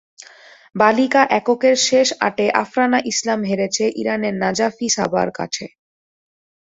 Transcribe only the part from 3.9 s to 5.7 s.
ইরানের নাজাফি সাবার কাছে।